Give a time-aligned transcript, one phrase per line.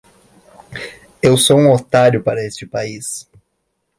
[1.21, 3.29] Eu sou um otário para este país.